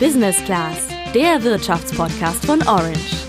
Business 0.00 0.36
Class, 0.44 0.88
der 1.14 1.42
Wirtschaftspodcast 1.42 2.44
von 2.44 2.60
Orange. 2.68 3.26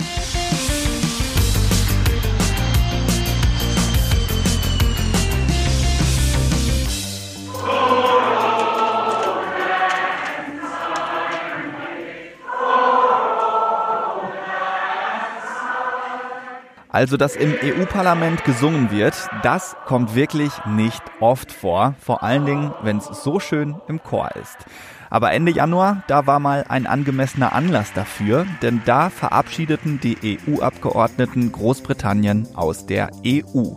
Also, 16.90 17.16
dass 17.16 17.36
im 17.36 17.54
EU-Parlament 17.64 18.44
gesungen 18.44 18.92
wird, 18.92 19.16
das 19.44 19.78
kommt 19.86 20.16
wirklich 20.16 20.52
nicht 20.66 21.04
oft 21.22 21.52
vor. 21.52 21.96
Vor 22.00 22.24
allen 22.24 22.46
Dingen, 22.46 22.74
wenn 22.82 22.98
es 22.98 23.06
so 23.06 23.40
schön 23.40 23.80
im 23.88 24.04
Chor 24.04 24.32
ist. 24.36 24.66
Aber 25.10 25.32
Ende 25.32 25.52
Januar, 25.52 26.04
da 26.08 26.28
war 26.28 26.40
mal 26.40 26.66
ein 26.68 26.88
angemessener 26.88 27.54
Anlass 27.54 27.94
dafür, 27.94 28.46
denn 28.62 28.82
da 28.86 29.10
verabschiedeten 29.10 30.00
die 30.02 30.40
EU-Abgeordneten 30.48 31.52
Großbritannien 31.52 32.48
aus 32.56 32.86
der 32.86 33.12
EU. 33.26 33.76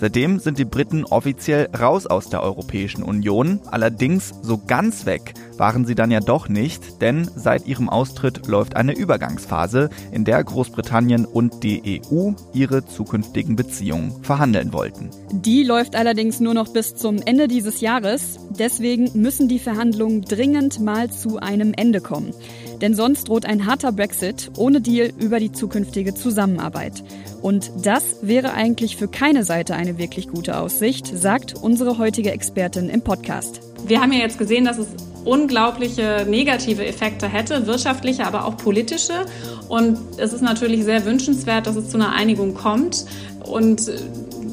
Seitdem 0.00 0.38
sind 0.38 0.58
die 0.58 0.64
Briten 0.64 1.04
offiziell 1.04 1.68
raus 1.76 2.06
aus 2.06 2.28
der 2.28 2.42
Europäischen 2.42 3.02
Union. 3.02 3.60
Allerdings 3.66 4.32
so 4.42 4.56
ganz 4.64 5.06
weg 5.06 5.34
waren 5.56 5.84
sie 5.84 5.96
dann 5.96 6.12
ja 6.12 6.20
doch 6.20 6.48
nicht, 6.48 7.02
denn 7.02 7.28
seit 7.34 7.66
ihrem 7.66 7.88
Austritt 7.88 8.46
läuft 8.46 8.76
eine 8.76 8.96
Übergangsphase, 8.96 9.90
in 10.12 10.24
der 10.24 10.42
Großbritannien 10.44 11.24
und 11.24 11.64
die 11.64 12.00
EU 12.00 12.30
ihre 12.52 12.86
zukünftigen 12.86 13.56
Beziehungen 13.56 14.22
verhandeln 14.22 14.72
wollten. 14.72 15.10
Die 15.32 15.64
läuft 15.64 15.96
allerdings 15.96 16.38
nur 16.38 16.54
noch 16.54 16.72
bis 16.72 16.94
zum 16.94 17.18
Ende 17.24 17.48
dieses 17.48 17.80
Jahres. 17.80 18.38
Deswegen 18.50 19.10
müssen 19.14 19.48
die 19.48 19.58
Verhandlungen 19.58 20.22
dringend 20.22 20.78
mal 20.78 21.10
zu 21.10 21.38
einem 21.38 21.72
Ende 21.76 22.00
kommen. 22.00 22.32
Denn 22.80 22.94
sonst 22.94 23.28
droht 23.28 23.44
ein 23.44 23.66
harter 23.66 23.92
Brexit 23.92 24.50
ohne 24.56 24.80
Deal 24.80 25.12
über 25.18 25.40
die 25.40 25.52
zukünftige 25.52 26.14
Zusammenarbeit. 26.14 27.02
Und 27.42 27.70
das 27.82 28.16
wäre 28.22 28.52
eigentlich 28.52 28.96
für 28.96 29.08
keine 29.08 29.44
Seite 29.44 29.74
eine 29.74 29.98
wirklich 29.98 30.28
gute 30.28 30.58
Aussicht, 30.58 31.06
sagt 31.06 31.54
unsere 31.60 31.98
heutige 31.98 32.30
Expertin 32.30 32.88
im 32.88 33.02
Podcast. 33.02 33.60
Wir 33.86 34.00
haben 34.00 34.12
ja 34.12 34.20
jetzt 34.20 34.38
gesehen, 34.38 34.64
dass 34.64 34.78
es 34.78 34.88
unglaubliche 35.24 36.26
negative 36.28 36.84
Effekte 36.86 37.28
hätte, 37.28 37.66
wirtschaftliche, 37.66 38.26
aber 38.26 38.44
auch 38.44 38.56
politische. 38.56 39.26
Und 39.68 39.98
es 40.16 40.32
ist 40.32 40.42
natürlich 40.42 40.84
sehr 40.84 41.04
wünschenswert, 41.04 41.66
dass 41.66 41.76
es 41.76 41.90
zu 41.90 41.96
einer 41.96 42.12
Einigung 42.12 42.54
kommt 42.54 43.04
und 43.44 43.90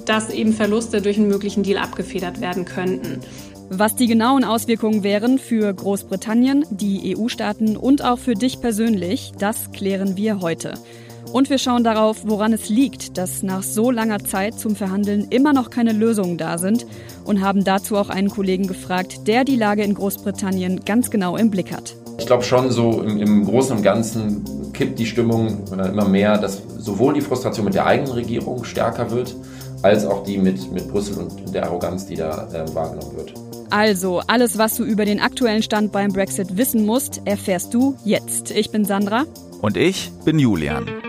dass 0.05 0.29
eben 0.29 0.53
Verluste 0.53 1.01
durch 1.01 1.17
einen 1.17 1.27
möglichen 1.27 1.63
Deal 1.63 1.81
abgefedert 1.81 2.41
werden 2.41 2.65
könnten. 2.65 3.21
Was 3.69 3.95
die 3.95 4.05
genauen 4.05 4.43
Auswirkungen 4.43 5.03
wären 5.03 5.39
für 5.39 5.73
Großbritannien, 5.73 6.65
die 6.69 7.17
EU-Staaten 7.17 7.77
und 7.77 8.03
auch 8.03 8.19
für 8.19 8.35
dich 8.35 8.61
persönlich, 8.61 9.33
das 9.39 9.71
klären 9.71 10.15
wir 10.15 10.39
heute. 10.39 10.75
Und 11.31 11.49
wir 11.49 11.57
schauen 11.57 11.83
darauf, 11.83 12.17
woran 12.25 12.53
es 12.53 12.69
liegt, 12.69 13.17
dass 13.17 13.41
nach 13.41 13.63
so 13.63 13.89
langer 13.89 14.19
Zeit 14.19 14.59
zum 14.59 14.75
Verhandeln 14.75 15.27
immer 15.31 15.51
noch 15.51 15.71
keine 15.71 15.93
Lösungen 15.93 16.37
da 16.37 16.59
sind 16.59 16.85
und 17.25 17.41
haben 17.41 17.63
dazu 17.63 17.97
auch 17.97 18.09
einen 18.09 18.29
Kollegen 18.29 18.67
gefragt, 18.67 19.27
der 19.27 19.43
die 19.43 19.55
Lage 19.55 19.83
in 19.83 19.95
Großbritannien 19.95 20.85
ganz 20.85 21.09
genau 21.09 21.35
im 21.35 21.49
Blick 21.49 21.73
hat. 21.73 21.95
Ich 22.19 22.27
glaube 22.27 22.43
schon, 22.43 22.69
so 22.69 23.01
im, 23.01 23.17
im, 23.17 23.45
Großen 23.45 23.75
und 23.75 23.83
Ganzen 23.83 24.71
kippt 24.73 24.99
die 24.99 25.07
Stimmung 25.07 25.65
immer 25.71 26.07
mehr, 26.07 26.37
dass 26.37 26.61
sowohl 26.77 27.15
die 27.15 27.21
Frustration 27.21 27.65
mit 27.65 27.73
der 27.73 27.87
eigenen 27.87 28.11
Regierung 28.11 28.63
stärker 28.63 29.09
wird, 29.09 29.35
als 29.81 30.05
auch 30.05 30.23
die 30.23 30.37
mit, 30.37 30.71
mit 30.71 30.87
Brüssel 30.87 31.17
und 31.17 31.53
der 31.53 31.65
Arroganz, 31.65 32.05
die 32.05 32.15
da 32.15 32.47
äh, 32.53 32.73
wahrgenommen 32.73 33.17
wird. 33.17 33.44
Also, 33.69 34.21
alles, 34.27 34.57
was 34.57 34.75
du 34.77 34.83
über 34.83 35.05
den 35.05 35.19
aktuellen 35.19 35.63
Stand 35.63 35.91
beim 35.91 36.11
Brexit 36.11 36.57
wissen 36.57 36.85
musst, 36.85 37.21
erfährst 37.25 37.73
du 37.73 37.97
jetzt. 38.05 38.51
Ich 38.51 38.71
bin 38.71 38.85
Sandra. 38.85 39.25
Und 39.61 39.77
ich 39.77 40.11
bin 40.23 40.39
Julian. 40.39 41.04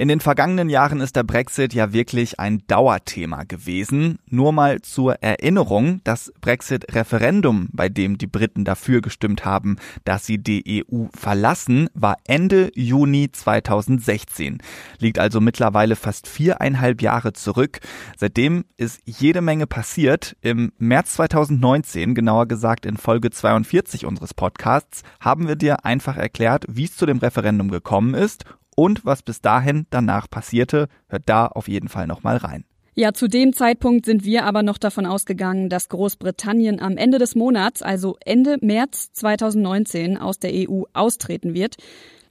In 0.00 0.08
den 0.08 0.20
vergangenen 0.20 0.70
Jahren 0.70 1.02
ist 1.02 1.14
der 1.14 1.24
Brexit 1.24 1.74
ja 1.74 1.92
wirklich 1.92 2.40
ein 2.40 2.66
Dauerthema 2.66 3.42
gewesen. 3.42 4.18
Nur 4.30 4.50
mal 4.50 4.80
zur 4.80 5.16
Erinnerung, 5.22 6.00
das 6.04 6.32
Brexit-Referendum, 6.40 7.68
bei 7.70 7.90
dem 7.90 8.16
die 8.16 8.26
Briten 8.26 8.64
dafür 8.64 9.02
gestimmt 9.02 9.44
haben, 9.44 9.76
dass 10.04 10.24
sie 10.24 10.38
die 10.38 10.86
EU 10.90 11.08
verlassen, 11.14 11.90
war 11.92 12.16
Ende 12.26 12.70
Juni 12.74 13.30
2016. 13.30 14.62
Liegt 15.00 15.18
also 15.18 15.38
mittlerweile 15.38 15.96
fast 15.96 16.26
viereinhalb 16.26 17.02
Jahre 17.02 17.34
zurück. 17.34 17.80
Seitdem 18.16 18.64
ist 18.78 19.02
jede 19.04 19.42
Menge 19.42 19.66
passiert. 19.66 20.34
Im 20.40 20.72
März 20.78 21.12
2019, 21.16 22.14
genauer 22.14 22.46
gesagt 22.46 22.86
in 22.86 22.96
Folge 22.96 23.28
42 23.28 24.06
unseres 24.06 24.32
Podcasts, 24.32 25.02
haben 25.20 25.46
wir 25.46 25.56
dir 25.56 25.84
einfach 25.84 26.16
erklärt, 26.16 26.64
wie 26.70 26.84
es 26.84 26.96
zu 26.96 27.04
dem 27.04 27.18
Referendum 27.18 27.70
gekommen 27.70 28.14
ist 28.14 28.46
und 28.80 29.04
was 29.04 29.20
bis 29.20 29.42
dahin 29.42 29.86
danach 29.90 30.30
passierte, 30.30 30.88
hört 31.10 31.24
da 31.26 31.48
auf 31.48 31.68
jeden 31.68 31.90
Fall 31.90 32.06
nochmal 32.06 32.38
rein. 32.38 32.64
Ja, 32.94 33.12
zu 33.12 33.28
dem 33.28 33.52
Zeitpunkt 33.52 34.06
sind 34.06 34.24
wir 34.24 34.46
aber 34.46 34.62
noch 34.62 34.78
davon 34.78 35.04
ausgegangen, 35.04 35.68
dass 35.68 35.90
Großbritannien 35.90 36.80
am 36.80 36.96
Ende 36.96 37.18
des 37.18 37.34
Monats, 37.34 37.82
also 37.82 38.16
Ende 38.24 38.56
März 38.62 39.12
2019, 39.12 40.16
aus 40.16 40.38
der 40.38 40.52
EU 40.54 40.84
austreten 40.94 41.52
wird. 41.52 41.76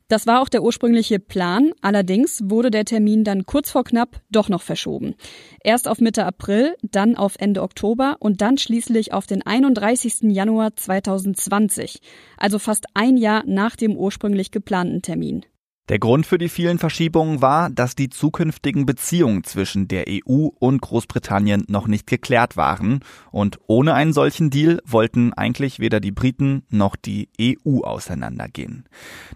Das 0.07 0.25
war 0.25 0.41
auch 0.41 0.49
der 0.49 0.63
ursprüngliche 0.63 1.19
Plan, 1.19 1.71
allerdings 1.81 2.41
wurde 2.43 2.71
der 2.71 2.83
Termin 2.83 3.23
dann 3.23 3.45
kurz 3.45 3.69
vor 3.69 3.83
knapp 3.83 4.19
doch 4.31 4.49
noch 4.49 4.63
verschoben. 4.63 5.13
Erst 5.63 5.87
auf 5.87 5.99
Mitte 5.99 6.25
April, 6.25 6.73
dann 6.81 7.15
auf 7.15 7.35
Ende 7.37 7.61
Oktober 7.61 8.15
und 8.19 8.41
dann 8.41 8.57
schließlich 8.57 9.13
auf 9.13 9.27
den 9.27 9.45
31. 9.45 10.21
Januar 10.23 10.75
2020, 10.75 11.99
also 12.37 12.57
fast 12.57 12.87
ein 12.95 13.17
Jahr 13.17 13.43
nach 13.45 13.75
dem 13.75 13.95
ursprünglich 13.95 14.49
geplanten 14.49 15.03
Termin. 15.03 15.45
Der 15.89 15.97
Grund 15.97 16.27
für 16.27 16.37
die 16.37 16.49
vielen 16.49 16.77
Verschiebungen 16.77 17.41
war, 17.41 17.71
dass 17.71 17.95
die 17.95 18.09
zukünftigen 18.09 18.85
Beziehungen 18.85 19.43
zwischen 19.43 19.87
der 19.87 20.05
EU 20.07 20.49
und 20.59 20.81
Großbritannien 20.81 21.65
noch 21.67 21.87
nicht 21.87 22.05
geklärt 22.05 22.55
waren 22.55 22.99
und 23.31 23.57
ohne 23.65 23.95
einen 23.95 24.13
solchen 24.13 24.51
Deal 24.51 24.81
wollten 24.85 25.33
eigentlich 25.33 25.79
weder 25.79 25.99
die 25.99 26.11
Briten 26.11 26.61
noch 26.69 26.95
die 26.95 27.29
EU 27.41 27.81
auseinandergehen. 27.81 28.85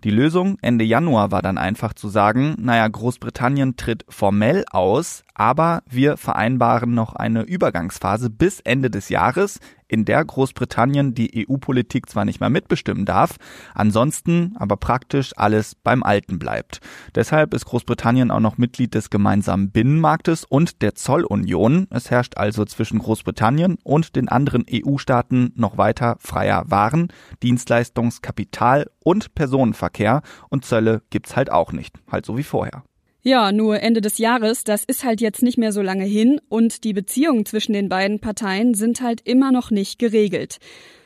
Die 0.04 0.12
Lösung 0.12 0.60
Ende 0.62 0.86
Januar 0.86 1.32
war 1.32 1.42
dann 1.42 1.58
einfach 1.58 1.94
zu 1.94 2.08
sagen, 2.08 2.56
naja, 2.60 2.88
Großbritannien 2.88 3.76
tritt 3.76 4.06
formell 4.08 4.64
aus, 4.70 5.24
aber 5.34 5.82
wir 5.90 6.18
vereinbaren 6.18 6.94
noch 6.94 7.16
eine 7.16 7.42
Übergangsphase 7.42 8.30
bis 8.30 8.60
Ende 8.60 8.92
des 8.92 9.10
Jahres, 9.10 9.60
in 9.94 10.06
der 10.06 10.26
Großbritannien 10.26 11.14
die 11.14 11.48
EU-Politik 11.48 12.10
zwar 12.10 12.26
nicht 12.26 12.40
mehr 12.40 12.50
mitbestimmen 12.50 13.06
darf, 13.06 13.36
ansonsten 13.76 14.56
aber 14.58 14.76
praktisch 14.76 15.34
alles 15.38 15.76
beim 15.76 16.02
Alten 16.02 16.40
bleibt. 16.40 16.80
Deshalb 17.14 17.54
ist 17.54 17.66
Großbritannien 17.66 18.32
auch 18.32 18.40
noch 18.40 18.58
Mitglied 18.58 18.96
des 18.96 19.12
gemeinsamen 19.12 19.70
Binnenmarktes 19.70 20.46
und 20.46 20.82
der 20.82 20.96
Zollunion. 20.96 21.86
Es 21.92 22.10
herrscht 22.10 22.38
also 22.38 22.66
zwischen 22.66 22.98
Großbritannien 22.98 23.78
und 23.84 24.16
den 24.16 24.30
anderen 24.30 24.66
EU-Staaten 24.68 25.52
noch 25.56 25.78
weiter 25.78 26.18
freier 26.20 26.64
Waren, 26.70 27.10
Dienstleistungs-, 27.44 28.22
Kapital- 28.24 28.90
und 29.04 29.36
Personenverkehr 29.36 30.24
und 30.50 30.66
Zölle 30.66 31.04
gibt's 31.12 31.36
halt 31.36 31.52
auch 31.52 31.72
nicht, 31.72 32.00
halt 32.12 32.26
so 32.26 32.36
wie 32.36 32.44
vorher. 32.44 32.84
Ja, 33.26 33.54
nur 33.54 33.80
Ende 33.80 34.02
des 34.02 34.18
Jahres, 34.18 34.66
das 34.66 34.84
ist 34.84 35.06
halt 35.06 35.22
jetzt 35.22 35.42
nicht 35.44 35.58
mehr 35.58 35.72
so 35.72 35.82
lange 35.82 36.04
hin 36.04 36.42
und 36.50 36.84
die 36.84 36.92
Beziehungen 36.92 37.46
zwischen 37.46 37.72
den 37.72 37.88
beiden 37.88 38.20
Parteien 38.20 38.74
sind 38.74 39.00
halt 39.00 39.22
immer 39.24 39.54
noch 39.54 39.72
nicht 39.72 39.98
geregelt. 39.98 40.58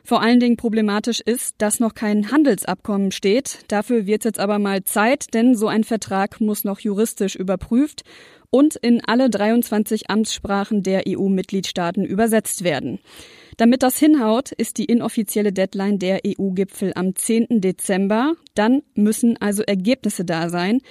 Vor 0.03 0.23
allen 0.23 0.39
Dingen 0.39 0.57
problematisch 0.57 1.19
ist, 1.19 1.53
dass 1.59 1.79
noch 1.79 1.93
kein 1.93 2.31
Handelsabkommen 2.31 3.11
steht. 3.11 3.59
Dafür 3.67 4.07
wird 4.07 4.25
jetzt 4.25 4.39
aber 4.39 4.57
mal 4.57 4.83
Zeit, 4.83 5.35
denn 5.35 5.53
so 5.53 5.67
ein 5.67 5.83
Vertrag 5.83 6.41
muss 6.41 6.63
noch 6.63 6.79
juristisch 6.79 7.35
überprüft 7.35 8.01
und 8.49 8.75
in 8.77 8.99
alle 9.05 9.29
23 9.29 10.09
Amtssprachen 10.09 10.81
der 10.81 11.03
EU-Mitgliedstaaten 11.07 12.03
übersetzt 12.03 12.63
werden. 12.63 12.97
Damit 13.57 13.83
das 13.83 13.99
hinhaut, 13.99 14.51
ist 14.53 14.79
die 14.79 14.85
inoffizielle 14.85 15.53
Deadline 15.53 15.99
der 15.99 16.21
EU-Gipfel 16.25 16.93
am 16.95 17.15
10. 17.15 17.61
Dezember. 17.61 18.33
Dann 18.55 18.81
müssen 18.95 19.37
also 19.39 19.61
Ergebnisse 19.61 20.25
da 20.25 20.49
sein. 20.49 20.81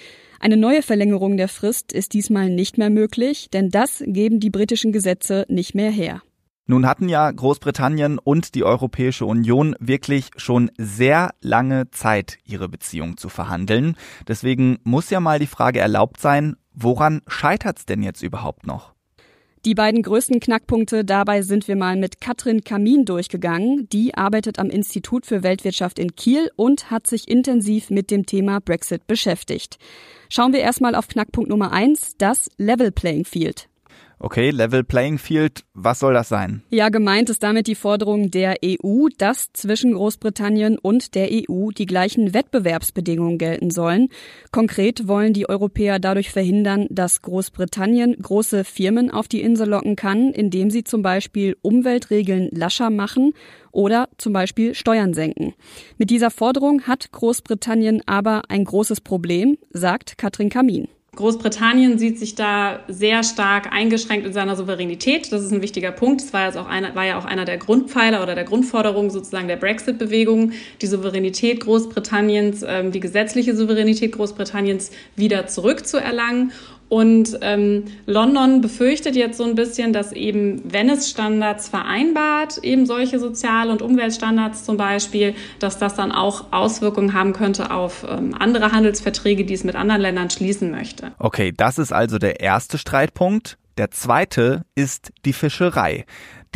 Eine 0.41 0.57
neue 0.57 0.83
Verlängerung 0.83 1.37
der 1.37 1.49
Frist 1.49 1.93
ist 1.93 2.13
diesmal 2.13 2.51
nicht 2.51 2.79
mehr 2.79 2.91
möglich, 2.91 3.49
denn 3.51 3.71
das 3.71 4.03
geben 4.07 4.41
die 4.41 4.51
britischen 4.51 4.93
Gesetze 4.93 5.47
nicht 5.49 5.75
mehr 5.75 5.91
her. 5.91 6.23
Nun 6.69 6.87
hatten 6.87 7.09
ja 7.09 7.31
Großbritannien 7.31 8.19
und 8.19 8.57
die 8.57 8.65
Europäische 8.65 9.25
Union 9.25 9.77
wirklich 9.79 10.31
schon 10.37 10.71
sehr 10.77 11.31
lange 11.41 11.91
Zeit, 11.93 12.39
ihre 12.45 12.69
Beziehung 12.69 13.17
zu 13.17 13.29
verhandeln. 13.29 13.97
Deswegen 14.27 14.79
muss 14.83 15.11
ja 15.11 15.21
mal 15.21 15.39
die 15.39 15.47
Frage 15.47 15.79
erlaubt 15.79 16.21
sein, 16.21 16.57
woran 16.75 17.23
scheitert's 17.29 17.87
denn 17.87 18.03
jetzt 18.03 18.23
überhaupt 18.23 18.67
noch? 18.67 18.96
Die 19.67 19.75
beiden 19.75 20.03
größten 20.03 20.39
Knackpunkte 20.39 21.05
dabei 21.05 21.43
sind 21.43 21.67
wir 21.67 21.75
mal 21.75 21.97
mit 21.97 22.21
Katrin 22.21 22.63
Kamin 22.63 23.05
durchgegangen. 23.05 23.89
Die 23.89 24.15
arbeitet 24.15 24.61
am 24.61 24.71
Institut 24.71 25.27
für 25.27 25.43
Weltwirtschaft 25.43 25.99
in 25.99 26.15
Kiel 26.15 26.53
und 26.55 26.93
hat 26.93 27.09
sich 27.09 27.27
intensiv 27.27 27.91
mit 27.91 28.13
dem 28.13 28.27
Thema 28.27 28.61
Brexit 28.61 29.09
beschäftigt. 29.09 29.79
Schauen 30.29 30.53
wir 30.53 30.61
erstmal 30.61 30.95
auf 30.95 31.09
Knackpunkt 31.09 31.51
Nummer 31.51 31.73
eins, 31.73 32.13
das 32.17 32.49
Level 32.59 32.93
Playing 32.93 33.25
Field. 33.25 33.69
Okay, 34.19 34.49
Level 34.49 34.83
Playing 34.83 35.19
Field, 35.19 35.65
was 35.75 36.01
soll 36.01 36.15
das 36.15 36.31
sein? 36.31 36.63
Ja, 36.71 36.89
gemeint 36.89 37.29
ist 37.29 37.43
damit 37.43 37.67
die 37.67 37.75
Forderung 37.75 38.31
der 38.31 38.57
EU, 38.65 39.09
dass 39.19 39.53
zwischen 39.53 39.93
Großbritannien 39.93 40.79
und 40.79 41.15
der 41.15 41.29
EU 41.31 41.69
die 41.71 41.85
gleichen 41.85 42.33
Wettbewerbsbedingungen 42.33 43.37
gelten 43.37 43.71
sollen. 43.71 44.09
Konkret 44.53 45.07
wollen 45.07 45.35
die 45.35 45.51
Europäer 45.51 45.99
dadurch 45.99 46.31
verhindern, 46.31 46.87
dass 46.89 47.21
Großbritannien 47.21 48.17
große 48.21 48.65
Firmen 48.65 49.11
auf 49.11 49.29
die 49.29 49.43
Insel 49.43 49.69
locken 49.69 49.97
kann, 49.97 50.33
indem 50.33 50.71
sie 50.71 50.83
zum 50.83 51.03
Beispiel 51.03 51.59
Umweltregeln 51.61 52.49
lascher 52.53 52.89
machen 52.89 53.35
oder 53.71 54.09
zum 54.17 54.33
Beispiel 54.33 54.75
Steuern 54.75 55.13
senken. 55.13 55.53
Mit 55.99 56.09
dieser 56.09 56.31
Forderung 56.31 56.83
hat 56.83 57.13
Großbritannien 57.13 58.01
aber 58.07 58.45
ein 58.49 58.65
großes 58.65 59.03
Problem, 59.03 59.59
sagt 59.71 60.17
Katrin 60.17 60.49
Kamin. 60.49 60.89
Großbritannien 61.17 61.99
sieht 61.99 62.19
sich 62.19 62.35
da 62.35 62.81
sehr 62.89 63.25
stark 63.25 63.73
eingeschränkt 63.73 64.27
in 64.27 64.35
seiner 64.35 64.55
Souveränität. 64.55 65.33
Das 65.33 65.43
ist 65.43 65.51
ein 65.51 65.63
wichtiger 65.63 65.91
Punkt. 65.91 66.21
Das 66.21 66.33
war, 66.33 66.47
jetzt 66.47 66.59
auch 66.59 66.69
einer, 66.69 66.95
war 66.95 67.07
ja 67.07 67.19
auch 67.19 67.25
einer 67.25 67.47
der 67.47 67.57
Grundpfeiler 67.57 68.23
oder 68.23 68.35
der 68.35 68.45
Grundforderungen 68.45 69.11
sozusagen 69.11 69.49
der 69.49 69.57
Brexit-Bewegung, 69.57 70.53
die 70.83 70.87
Souveränität 70.87 71.61
Großbritanniens, 71.61 72.63
ähm, 72.69 72.93
die 72.93 73.01
gesetzliche 73.01 73.57
Souveränität 73.57 74.13
Großbritanniens 74.13 74.91
wieder 75.17 75.47
zurückzuerlangen. 75.47 76.53
Und 76.89 77.39
ähm, 77.41 77.85
London 78.07 78.61
befürchtet 78.61 79.17
jetzt 79.17 79.39
so 79.39 79.45
ein 79.45 79.57
bisschen, 79.57 79.93
dass 79.93 80.13
eben, 80.13 80.63
wenn 80.65 80.89
es 80.89 81.11
Standards 81.11 81.69
vereinbart, 81.69 82.59
eben 82.59 82.87
solche 82.87 83.19
Sozial- 83.19 83.71
und 83.71 83.83
Umweltstandards 83.83 84.65
zum 84.65 84.77
Beispiel, 84.77 85.35
dass 85.59 85.79
das 85.79 85.95
dann 85.95 86.13
auch 86.13 86.53
Auswirkungen 86.53 87.13
haben 87.13 87.33
könnte 87.33 87.71
auf 87.73 88.07
ähm, 88.09 88.35
andere 88.39 88.71
Handelsverträge, 88.71 89.45
die 89.45 89.55
es 89.55 89.65
mit 89.65 89.75
anderen 89.75 90.01
Ländern 90.01 90.31
schließen 90.31 90.71
möchte. 90.71 91.13
Okay, 91.19 91.53
das 91.57 91.79
ist 91.79 91.93
also 91.93 92.19
der 92.19 92.41
erste 92.41 92.79
Streitpunkt. 92.79 93.59
Der 93.79 93.91
zweite 93.91 94.63
ist 94.75 95.13
die 95.25 95.33
Fischerei. 95.33 96.07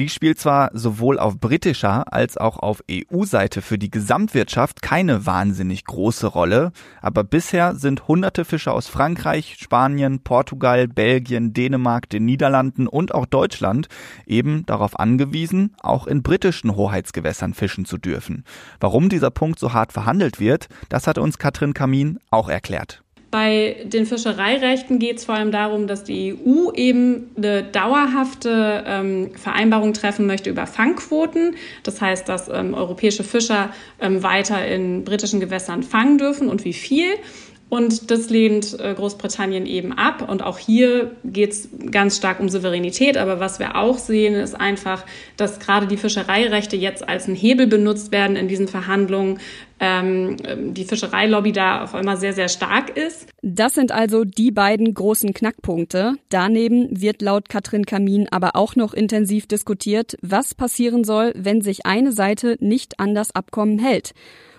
Die 0.00 0.08
spielt 0.08 0.38
zwar 0.38 0.70
sowohl 0.72 1.18
auf 1.18 1.40
britischer 1.40 2.10
als 2.10 2.38
auch 2.38 2.58
auf 2.58 2.82
EU-Seite 2.90 3.60
für 3.60 3.76
die 3.76 3.90
Gesamtwirtschaft 3.90 4.80
keine 4.80 5.26
wahnsinnig 5.26 5.84
große 5.84 6.26
Rolle, 6.26 6.72
aber 7.02 7.22
bisher 7.22 7.74
sind 7.74 8.08
hunderte 8.08 8.46
Fischer 8.46 8.72
aus 8.72 8.88
Frankreich, 8.88 9.58
Spanien, 9.60 10.20
Portugal, 10.20 10.88
Belgien, 10.88 11.52
Dänemark, 11.52 12.08
den 12.08 12.24
Niederlanden 12.24 12.86
und 12.86 13.14
auch 13.14 13.26
Deutschland 13.26 13.88
eben 14.24 14.64
darauf 14.64 14.98
angewiesen, 14.98 15.76
auch 15.82 16.06
in 16.06 16.22
britischen 16.22 16.76
Hoheitsgewässern 16.76 17.52
fischen 17.52 17.84
zu 17.84 17.98
dürfen. 17.98 18.44
Warum 18.80 19.10
dieser 19.10 19.30
Punkt 19.30 19.58
so 19.58 19.74
hart 19.74 19.92
verhandelt 19.92 20.40
wird, 20.40 20.68
das 20.88 21.06
hat 21.06 21.18
uns 21.18 21.36
Katrin 21.36 21.74
Kamin 21.74 22.18
auch 22.30 22.48
erklärt. 22.48 23.02
Bei 23.30 23.76
den 23.84 24.06
Fischereirechten 24.06 24.98
geht 24.98 25.18
es 25.18 25.24
vor 25.24 25.36
allem 25.36 25.52
darum, 25.52 25.86
dass 25.86 26.02
die 26.02 26.34
EU 26.34 26.72
eben 26.74 27.30
eine 27.36 27.62
dauerhafte 27.62 28.82
ähm, 28.84 29.30
Vereinbarung 29.36 29.92
treffen 29.92 30.26
möchte 30.26 30.50
über 30.50 30.66
Fangquoten. 30.66 31.54
Das 31.84 32.00
heißt, 32.00 32.28
dass 32.28 32.48
ähm, 32.48 32.74
europäische 32.74 33.22
Fischer 33.22 33.70
ähm, 34.00 34.24
weiter 34.24 34.66
in 34.66 35.04
britischen 35.04 35.38
Gewässern 35.38 35.84
fangen 35.84 36.18
dürfen 36.18 36.48
und 36.48 36.64
wie 36.64 36.72
viel. 36.72 37.06
Und 37.70 38.10
das 38.10 38.30
lehnt 38.30 38.78
äh, 38.80 38.94
Großbritannien 38.94 39.64
eben 39.64 39.92
ab. 39.92 40.28
Und 40.28 40.42
auch 40.42 40.58
hier 40.58 41.12
geht 41.24 41.52
es 41.52 41.68
ganz 41.92 42.16
stark 42.16 42.40
um 42.40 42.48
Souveränität. 42.48 43.16
Aber 43.16 43.38
was 43.38 43.60
wir 43.60 43.76
auch 43.76 43.96
sehen, 43.96 44.34
ist 44.34 44.60
einfach, 44.60 45.06
dass 45.36 45.60
gerade 45.60 45.86
die 45.86 45.96
Fischereirechte 45.96 46.74
jetzt 46.74 47.08
als 47.08 47.28
ein 47.28 47.36
Hebel 47.36 47.68
benutzt 47.68 48.10
werden 48.10 48.34
in 48.34 48.48
diesen 48.48 48.66
Verhandlungen. 48.66 49.38
Ähm, 49.80 50.36
die 50.74 50.84
Fischereilobby 50.84 51.52
da 51.52 51.84
auf 51.84 51.94
einmal 51.94 52.18
sehr, 52.18 52.34
sehr 52.34 52.48
stark 52.48 52.96
ist. 52.96 53.28
Das 53.42 53.74
sind 53.74 53.92
also 53.92 54.24
die 54.24 54.50
beiden 54.50 54.92
großen 54.92 55.32
Knackpunkte. 55.32 56.16
Daneben 56.28 57.00
wird 57.00 57.22
laut 57.22 57.48
Katrin 57.48 57.86
Kamin 57.86 58.28
aber 58.30 58.56
auch 58.56 58.76
noch 58.76 58.92
intensiv 58.92 59.46
diskutiert, 59.46 60.18
was 60.20 60.54
passieren 60.54 61.02
soll, 61.02 61.32
wenn 61.34 61.62
sich 61.62 61.86
eine 61.86 62.12
Seite 62.12 62.56
nicht 62.60 63.00
an 63.00 63.14
das 63.14 63.34
Abkommen 63.34 63.78
hält. 63.78 64.12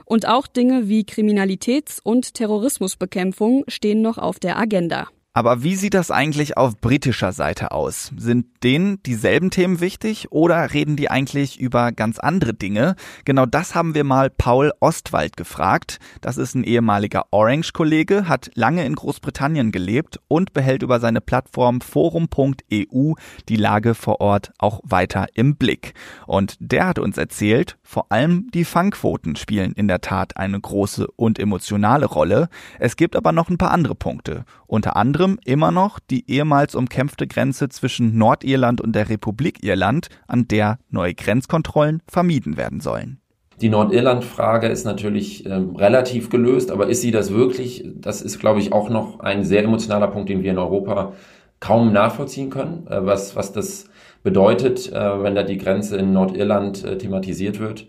Und 0.06 0.28
auch 0.28 0.48
Dinge 0.48 0.90
wie 0.90 1.04
Kriminalitäts- 1.04 2.02
und 2.04 2.34
Terrorismusbekämpfung 2.34 3.64
stehen 3.68 4.02
noch 4.02 4.18
auf 4.18 4.40
der 4.40 4.58
Agenda. 4.58 5.08
Aber 5.34 5.64
wie 5.64 5.78
sieht 5.78 5.94
das 5.94 6.12
eigentlich 6.12 6.58
auf 6.58 6.82
britischer 6.82 7.32
Seite 7.32 7.72
aus? 7.72 8.12
Sind 8.18 8.48
denen 8.64 9.02
dieselben 9.04 9.50
Themen 9.50 9.80
wichtig 9.80 10.30
oder 10.30 10.74
reden 10.74 10.98
die 10.98 11.10
eigentlich 11.10 11.58
über 11.58 11.94
ganz 11.94 12.20
andere 12.20 12.54
Dinge? 12.54 12.98
Genau 13.24 13.46
das 13.46 13.74
haben 13.74 13.96
wir 13.96 14.04
mal 14.04 14.30
Paul 14.30 14.74
Ostwald 14.82 15.38
gefragt. 15.38 16.00
Das 16.20 16.36
ist 16.36 16.54
ein 16.54 16.66
ehemaliger 16.66 17.28
Orange-Kollege, 17.32 18.28
hat 18.28 18.52
lange 18.56 18.84
in 18.84 18.94
Großbritannien 18.94 19.72
gelebt 19.72 20.20
und 20.28 20.52
behält 20.52 20.84
über 20.84 21.00
seine 21.00 21.22
Plattform 21.22 21.80
forum.eu 21.80 23.14
die 23.48 23.56
Lage 23.56 23.96
vor 23.96 24.20
Ort 24.20 24.52
auch 24.58 24.82
weiter 24.84 25.28
im 25.34 25.56
Blick. 25.56 25.94
Und 26.28 26.58
der 26.60 26.88
hat 26.88 27.00
uns 27.00 27.18
erzählt, 27.18 27.78
vor 27.84 28.12
allem 28.12 28.50
die 28.54 28.66
Fangquoten 28.66 29.38
spielen 29.38 29.72
in 29.72 29.88
der 29.88 30.02
Tat 30.02 30.36
eine 30.36 30.60
große 30.60 31.08
und 31.16 31.40
emotionale 31.40 32.06
Rolle. 32.06 32.50
Es 32.80 32.98
gibt 32.98 33.16
aber 33.16 33.32
noch 33.32 33.50
ein 33.50 33.58
paar 33.58 33.72
andere 33.72 33.96
Punkte. 33.96 34.44
Unter 34.68 34.96
anderem 34.96 35.21
immer 35.46 35.72
noch 35.72 36.00
die 36.00 36.30
ehemals 36.30 36.76
umkämpfte 36.76 37.28
Grenze 37.28 37.70
zwischen 37.70 38.18
Nordirland 38.18 38.82
und 38.82 38.94
der 38.94 39.10
Republik 39.10 39.64
Irland, 39.64 40.10
an 40.28 40.48
der 40.48 40.80
neue 40.90 41.14
Grenzkontrollen 41.14 42.02
vermieden 42.08 42.58
werden 42.58 42.80
sollen. 42.80 43.20
Die 43.62 43.70
Nordirland-Frage 43.70 44.68
ist 44.68 44.86
natürlich 44.86 45.46
ähm, 45.46 45.76
relativ 45.76 46.30
gelöst, 46.32 46.72
aber 46.72 46.88
ist 46.88 47.02
sie 47.02 47.12
das 47.12 47.32
wirklich? 47.32 47.86
Das 47.96 48.22
ist, 48.22 48.40
glaube 48.40 48.60
ich, 48.60 48.74
auch 48.74 48.90
noch 48.90 49.20
ein 49.20 49.44
sehr 49.44 49.64
emotionaler 49.64 50.08
Punkt, 50.08 50.30
den 50.30 50.42
wir 50.42 50.52
in 50.52 50.58
Europa 50.58 51.14
kaum 51.60 51.94
nachvollziehen 51.94 52.50
können, 52.50 52.88
äh, 52.88 53.06
was, 53.06 53.36
was 53.36 53.54
das 53.54 53.86
bedeutet, 54.24 54.92
äh, 54.92 55.24
wenn 55.24 55.36
da 55.36 55.44
die 55.44 55.60
Grenze 55.60 55.98
in 55.98 56.12
Nordirland 56.12 56.84
äh, 56.84 56.98
thematisiert 56.98 57.60
wird. 57.60 57.88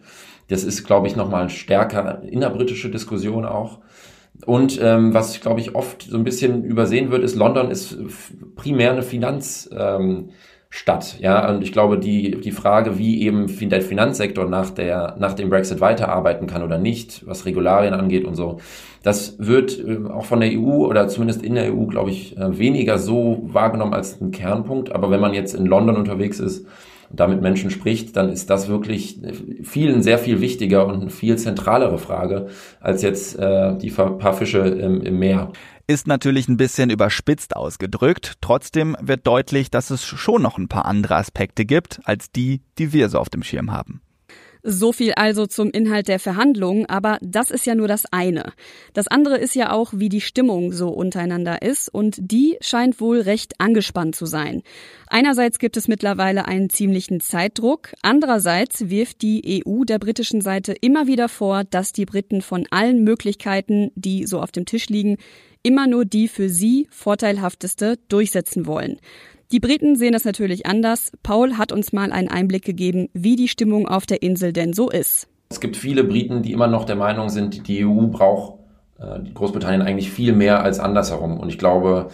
Das 0.49 0.65
ist, 0.65 0.85
glaube 0.85 1.07
ich, 1.07 1.17
nochmal 1.17 1.49
stärker 1.49 2.23
innerbritische 2.23 2.91
Diskussion 2.91 3.47
auch. 3.47 3.79
Und 4.45 4.81
ähm, 4.83 5.15
was, 5.15 5.41
glaube 5.41 5.61
ich, 5.61 5.75
oft 5.75 6.03
so 6.03 6.17
ein 6.17 6.25
bisschen 6.25 6.65
übersehen 6.65 7.11
wird, 7.11 7.23
ist, 7.23 7.37
London 7.37 7.71
ist 7.71 7.97
primär 8.57 8.93
eine 8.93 9.03
Finanzstadt. 9.03 10.01
Ähm, 10.01 10.31
Stadt, 10.75 11.21
ja, 11.21 11.51
und 11.51 11.63
ich 11.63 11.71
glaube, 11.71 11.99
die, 11.99 12.41
die 12.41 12.51
Frage, 12.51 12.97
wie 12.97 13.21
eben 13.21 13.47
der 13.69 13.83
Finanzsektor 13.83 14.47
nach 14.47 14.71
der, 14.71 15.17
nach 15.19 15.35
dem 15.35 15.51
Brexit 15.51 15.83
weiterarbeiten 15.83 16.47
kann 16.47 16.63
oder 16.63 16.79
nicht, 16.79 17.27
was 17.27 17.45
Regularien 17.45 17.93
angeht 17.93 18.25
und 18.25 18.37
so, 18.37 18.59
das 19.03 19.37
wird 19.39 19.79
äh, 19.79 19.99
auch 20.09 20.25
von 20.25 20.41
der 20.41 20.49
EU 20.51 20.87
oder 20.87 21.09
zumindest 21.09 21.43
in 21.43 21.57
der 21.57 21.75
EU, 21.75 21.85
glaube 21.85 22.11
ich, 22.11 22.39
äh, 22.39 22.59
weniger 22.59 22.97
so 22.97 23.43
wahrgenommen 23.53 23.93
als 23.93 24.19
ein 24.19 24.31
Kernpunkt. 24.31 24.93
Aber 24.93 25.11
wenn 25.11 25.21
man 25.21 25.35
jetzt 25.35 25.55
in 25.55 25.67
London 25.67 25.97
unterwegs 25.97 26.41
ist, 26.41 26.67
damit 27.13 27.43
Menschen 27.43 27.71
spricht, 27.71 28.17
dann 28.17 28.31
ist 28.31 28.51
das 28.51 28.69
wirklich 28.69 29.21
vielen 29.63 30.03
sehr 30.03 30.19
viel 30.19 30.41
wichtiger 30.41 30.87
und 30.87 31.03
eine 31.03 31.11
viel 31.11 31.37
zentralere 31.37 31.99
Frage 31.99 32.47
als 32.81 33.03
jetzt 33.03 33.39
äh, 33.39 33.77
die 33.77 33.91
paar 33.91 34.35
Fische 34.35 34.59
im, 34.59 35.01
im 35.03 35.19
Meer 35.19 35.53
ist 35.89 36.07
natürlich 36.07 36.49
ein 36.49 36.57
bisschen 36.57 36.91
überspitzt 36.91 37.57
ausgedrückt. 37.57 38.35
Trotzdem 38.41 38.97
wird 39.01 39.27
deutlich, 39.27 39.71
dass 39.71 39.91
es 39.91 40.05
schon 40.05 40.41
noch 40.41 40.57
ein 40.57 40.69
paar 40.69 40.87
andere 40.87 41.17
Aspekte 41.17 41.65
gibt, 41.65 42.01
als 42.05 42.31
die, 42.31 42.63
die 42.79 42.93
wir 42.93 43.09
so 43.09 43.19
auf 43.19 43.29
dem 43.29 43.43
Schirm 43.43 43.73
haben. 43.73 44.01
So 44.65 44.93
viel 44.93 45.13
also 45.15 45.47
zum 45.47 45.71
Inhalt 45.71 46.07
der 46.07 46.21
Verhandlungen, 46.21 46.87
aber 46.87 47.19
das 47.21 47.51
ist 47.51 47.67
ja 47.67 47.75
nur 47.75 47.89
das 47.89 48.05
eine. 48.13 48.53
Das 48.93 49.09
andere 49.09 49.37
ist 49.39 49.57
ja 49.57 49.73
auch, 49.73 49.93
wie 49.97 50.09
die 50.09 50.21
Stimmung 50.21 50.73
so 50.73 50.89
untereinander 50.91 51.63
ist 51.63 51.93
und 51.93 52.17
die 52.21 52.59
scheint 52.61 53.01
wohl 53.01 53.21
recht 53.21 53.55
angespannt 53.59 54.15
zu 54.15 54.25
sein. 54.25 54.63
Einerseits 55.09 55.59
gibt 55.59 55.77
es 55.77 55.89
mittlerweile 55.89 56.47
einen 56.47 56.71
ziemlichen 56.71 57.21
Zeitdruck, 57.21 57.93
andererseits 58.03 58.89
wirft 58.89 59.23
die 59.23 59.65
EU 59.67 59.83
der 59.85 59.99
britischen 59.99 60.41
Seite 60.41 60.73
immer 60.81 61.09
wieder 61.09 61.29
vor, 61.29 61.65
dass 61.65 61.93
die 61.93 62.07
Briten 62.07 62.41
von 62.41 62.67
allen 62.71 63.03
Möglichkeiten, 63.03 63.91
die 63.97 64.27
so 64.27 64.41
auf 64.41 64.53
dem 64.53 64.65
Tisch 64.65 64.89
liegen, 64.89 65.19
immer 65.65 65.87
nur 65.87 66.05
die 66.05 66.29
für 66.29 66.49
sie 66.49 66.87
vorteilhafteste 66.91 67.99
durchsetzen 68.09 68.67
wollen. 68.67 68.99
Die 69.53 69.61
Briten 69.61 69.97
sehen 69.97 70.15
das 70.15 70.25
natürlich 70.25 70.65
anders. 70.65 71.13
Paul 71.23 71.59
hat 71.59 71.73
uns 71.73 71.93
mal 71.93 72.11
einen 72.11 72.29
Einblick 72.29 72.65
gegeben, 72.65 73.11
wie 73.13 73.37
die 73.37 73.49
Stimmung 73.49 73.87
auf 73.87 74.07
der 74.07 74.23
Insel 74.23 74.55
denn 74.55 74.73
so 74.73 74.89
ist. 74.89 75.29
Es 75.51 75.61
gibt 75.61 75.77
viele 75.77 76.05
Briten, 76.05 76.41
die 76.41 76.53
immer 76.53 76.69
noch 76.69 76.87
der 76.87 76.97
Meinung 76.97 77.29
sind, 77.29 77.69
die 77.69 77.85
EU 77.85 78.07
braucht 78.07 78.61
äh, 78.99 79.19
Großbritannien 79.35 79.83
eigentlich 79.83 80.11
viel 80.11 80.33
mehr 80.33 80.63
als 80.63 80.81
andersherum. 80.81 81.39
Und 81.39 81.51
ich 81.51 81.59
glaube, 81.59 82.09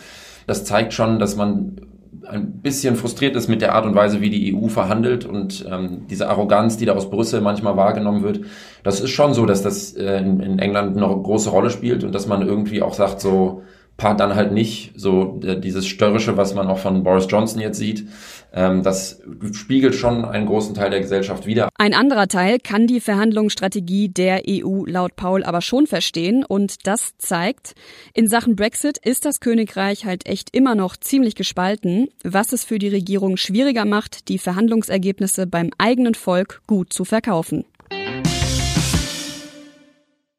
das 0.49 0.65
zeigt 0.65 0.93
schon, 0.93 1.21
dass 1.21 1.37
man 1.37 1.81
ein 2.27 2.61
bisschen 2.61 2.97
frustriert 2.97 3.37
ist 3.37 3.47
mit 3.47 3.63
der 3.63 3.77
Art 3.77 3.87
und 3.87 3.95
Weise, 3.95 4.21
wie 4.21 4.31
die 4.31 4.53
EU 4.53 4.67
verhandelt 4.67 5.25
und 5.25 5.65
ähm, 5.71 6.07
diese 6.11 6.29
Arroganz, 6.29 6.77
die 6.77 6.87
da 6.87 6.95
aus 6.95 7.09
Brüssel 7.09 7.41
manchmal 7.41 7.77
wahrgenommen 7.77 8.25
wird. 8.25 8.41
Das 8.83 9.01
ist 9.01 9.11
schon 9.11 9.33
so, 9.33 9.47
dass 9.47 9.63
das 9.63 9.93
äh, 9.95 10.19
in, 10.19 10.41
in 10.41 10.59
England 10.59 10.97
eine 10.97 11.07
große 11.07 11.51
Rolle 11.51 11.71
spielt 11.71 12.03
und 12.03 12.13
dass 12.13 12.27
man 12.27 12.43
irgendwie 12.43 12.83
auch 12.83 12.95
sagt, 12.95 13.21
so 13.21 13.63
Part 13.99 14.21
dann 14.21 14.37
halt 14.37 14.53
nicht 14.53 14.93
so 14.95 15.41
äh, 15.45 15.59
dieses 15.59 15.89
Störrische, 15.89 16.37
was 16.37 16.55
man 16.55 16.69
auch 16.69 16.79
von 16.79 17.03
Boris 17.03 17.27
Johnson 17.29 17.61
jetzt 17.61 17.79
sieht. 17.79 18.07
Ähm, 18.53 18.85
das 18.85 19.21
spiegelt 19.53 19.97
schon 19.97 20.25
einen 20.25 20.47
großen 20.47 20.73
Teil 20.73 20.91
der 20.91 21.01
Gesellschaft 21.01 21.47
wider. 21.47 21.69
Ein 21.77 21.95
anderer 21.95 22.29
Teil 22.29 22.61
kann 22.61 22.87
die 22.87 23.01
Verhandlungsstrategie 23.01 24.09
der 24.09 24.43
EU 24.49 24.85
laut 24.87 25.17
Paul 25.17 25.43
aber 25.43 25.61
schon 25.63 25.89
verstehen 25.89 26.45
und 26.45 26.87
das 26.87 27.19
zeigt, 27.19 27.75
in 28.15 28.29
Sachen 28.29 28.55
Brexit 28.55 28.99
ist 28.99 29.25
das 29.25 29.41
Königreich 29.41 30.05
halt 30.05 30.27
echt 30.27 30.55
immer 30.55 30.77
noch 30.77 30.97
ziemlich 30.97 31.35
gespalten, 31.35 32.07
was 32.23 32.53
es 32.53 32.63
für 32.63 32.79
die 32.79 32.89
Regierung 32.89 33.37
schwieriger 33.37 33.85
macht, 33.85 34.29
die 34.29 34.39
Verhandlungsergebnisse 34.39 35.49
beim 35.49 35.71
eigenen 35.77 36.15
Volk 36.15 36.63
gut 36.69 36.93
zu 36.93 37.05
verkaufen. 37.05 37.65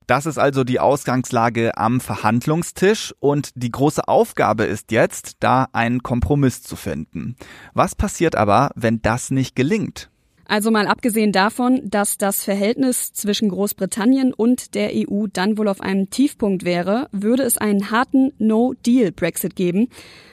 Das 0.09 0.25
ist 0.25 0.39
also 0.39 0.63
die 0.63 0.79
Ausgangslage 0.79 1.77
am 1.77 2.01
Verhandlungstisch 2.01 3.13
und 3.19 3.51
die 3.53 3.69
große 3.69 4.07
Aufgabe 4.07 4.63
ist 4.63 4.91
jetzt, 4.91 5.35
da 5.39 5.67
einen 5.71 6.01
Kompromiss 6.01 6.63
zu 6.63 6.75
finden. 6.75 7.35
Was 7.75 7.93
passiert 7.93 8.35
aber, 8.35 8.71
wenn 8.73 9.03
das 9.03 9.29
nicht 9.29 9.55
gelingt? 9.55 10.09
Also 10.45 10.71
mal 10.71 10.87
abgesehen 10.87 11.31
davon, 11.31 11.81
dass 11.83 12.17
das 12.17 12.43
Verhältnis 12.43 13.13
zwischen 13.13 13.49
Großbritannien 13.49 14.33
und 14.33 14.73
der 14.73 14.93
EU 14.95 15.27
dann 15.31 15.59
wohl 15.59 15.67
auf 15.67 15.79
einem 15.79 16.09
Tiefpunkt 16.09 16.65
wäre, 16.65 17.07
würde 17.11 17.43
es 17.43 17.59
einen 17.59 17.91
harten 17.91 18.31
No-Deal-Brexit 18.39 19.55
geben. 19.55 19.89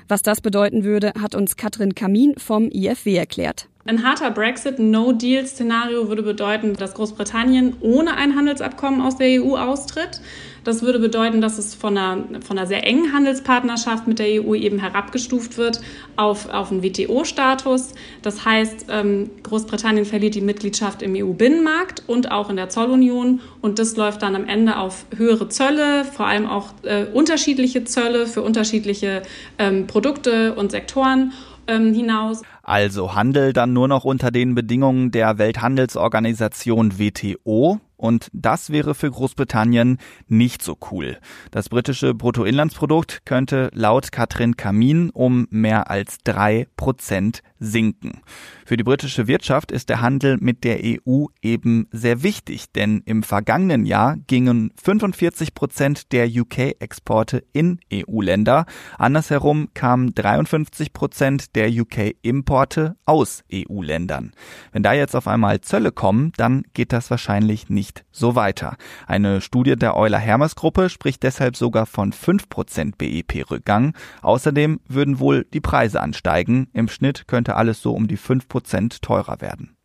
Was 0.09 0.23
das 0.23 0.40
bedeuten 0.40 0.85
würde, 0.85 1.12
hat 1.21 1.35
uns 1.35 1.59
Katrin 1.59 1.95
Kamin 1.95 2.33
vom 2.38 2.71
IFW 2.71 3.14
erklärt. 3.14 3.68
Ein 3.88 4.02
harter 4.02 4.33
Brexit, 4.33 4.81
No-Deal-Szenario 4.81 6.09
würde 6.09 6.25
bedeuten, 6.25 6.75
dass 6.75 6.95
Großbritannien 6.95 7.76
ohne 7.81 8.16
ein 8.16 8.35
Handelsabkommen 8.35 9.00
aus 9.00 9.16
der 9.16 9.40
EU 9.40 9.57
austritt. 9.57 10.21
Das 10.64 10.83
würde 10.83 10.99
bedeuten, 10.99 11.40
dass 11.40 11.57
es 11.59 11.76
von 11.76 11.97
einer, 11.97 12.25
von 12.45 12.59
einer 12.59 12.66
sehr 12.66 12.85
engen 12.85 13.12
Handelspartnerschaft 13.12 14.09
mit 14.09 14.19
der 14.19 14.43
EU 14.43 14.57
eben 14.57 14.81
herabgestuft 14.81 15.57
wird 15.57 15.81
auf, 16.16 16.49
auf 16.49 16.73
einen 16.73 16.83
WTO-Status. 16.83 17.95
Das 18.23 18.45
heißt, 18.45 18.87
ähm, 18.90 19.31
Großbritannien 19.45 20.05
verliert 20.05 20.35
die 20.35 20.40
Mitgliedschaft 20.40 21.02
im 21.02 21.14
EU-Binnenmarkt 21.14 22.02
und 22.09 22.33
auch 22.33 22.50
in 22.50 22.57
der 22.57 22.69
Zollunion. 22.69 23.40
Und 23.61 23.78
das 23.78 23.97
läuft 23.97 24.23
dann 24.23 24.35
am 24.35 24.49
Ende 24.49 24.78
auf 24.78 25.07
höhere 25.16 25.49
Zölle, 25.49 26.05
vor 26.05 26.26
allem 26.26 26.47
auch 26.47 26.71
äh, 26.83 27.05
unterschiedliche 27.05 27.85
Zölle 27.85 28.26
für 28.26 28.43
unterschiedliche 28.43 29.23
ähm, 29.61 29.87
Produkte 29.87 30.55
und 30.55 30.73
Sektoren 30.73 31.33
ähm, 31.69 31.95
hinaus. 31.95 32.43
Also 32.66 33.14
Handel 33.14 33.52
dann 33.52 33.73
nur 33.73 33.87
noch 33.87 34.02
unter 34.02 34.32
den 34.32 34.56
Bedingungen 34.56 35.12
der 35.12 35.38
Welthandelsorganisation 35.38 36.99
WTO 36.99 37.80
und 37.96 38.28
das 38.32 38.70
wäre 38.70 38.96
für 38.96 39.08
Großbritannien 39.08 39.99
nicht 40.26 40.64
so 40.64 40.76
cool. 40.90 41.18
Das 41.52 41.68
britische 41.68 42.12
Bruttoinlandsprodukt 42.12 43.23
könnte 43.25 43.70
laut 43.73 44.11
Katrin 44.11 44.56
Kamin 44.56 45.11
um 45.11 45.46
mehr 45.50 45.92
als 45.92 46.18
drei 46.25 46.66
Prozent 46.76 47.44
sinken. 47.58 48.20
Für 48.64 48.76
die 48.76 48.84
britische 48.84 49.26
Wirtschaft 49.26 49.70
ist 49.70 49.88
der 49.88 50.00
Handel 50.00 50.38
mit 50.40 50.64
der 50.64 50.80
EU 50.82 51.26
eben 51.42 51.86
sehr 51.92 52.22
wichtig, 52.22 52.72
denn 52.72 53.02
im 53.04 53.22
vergangenen 53.22 53.86
Jahr 53.86 54.16
gingen 54.26 54.72
45 54.82 55.54
Prozent 55.54 56.12
der 56.12 56.28
UK-Exporte 56.28 57.44
in 57.52 57.78
EU-Länder. 57.92 58.66
Andersherum 58.98 59.68
kamen 59.75 60.14
53 60.14 60.92
Prozent 60.92 61.54
der 61.54 61.68
UK-Importe 61.70 62.96
aus 63.04 63.44
EU-Ländern. 63.52 64.32
Wenn 64.72 64.82
da 64.82 64.92
jetzt 64.92 65.14
auf 65.14 65.28
einmal 65.28 65.60
Zölle 65.60 65.92
kommen, 65.92 66.32
dann 66.36 66.64
geht 66.75 66.92
das 66.92 67.10
wahrscheinlich 67.10 67.68
nicht 67.68 68.04
so 68.10 68.34
weiter. 68.34 68.76
Eine 69.06 69.40
Studie 69.40 69.76
der 69.76 69.96
Euler 69.96 70.18
Hermes 70.18 70.56
Gruppe 70.56 70.88
spricht 70.88 71.22
deshalb 71.22 71.56
sogar 71.56 71.86
von 71.86 72.12
5% 72.12 72.96
BIP-Rückgang. 72.98 73.94
Außerdem 74.22 74.80
würden 74.88 75.20
wohl 75.20 75.44
die 75.52 75.60
Preise 75.60 76.00
ansteigen. 76.00 76.68
Im 76.72 76.88
Schnitt 76.88 77.28
könnte 77.28 77.45
alles 77.54 77.80
so 77.80 77.92
um 77.92 78.08
die 78.08 78.18
5% 78.18 79.00
teurer 79.00 79.40
werden. 79.40 79.76